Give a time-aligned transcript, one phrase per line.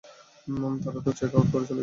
[0.83, 1.79] তারা তো check out করে চলে গেছে।